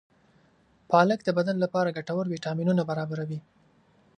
پالک 0.91 1.19
د 1.23 1.29
بدن 1.37 1.55
لپاره 1.63 1.95
ګټور 1.97 2.25
ویټامینونه 2.29 2.81
برابروي. 2.89 3.39